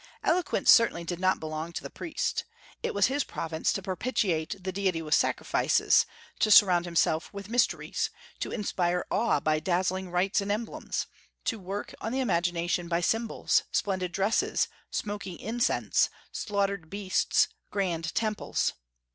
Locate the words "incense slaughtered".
15.37-16.89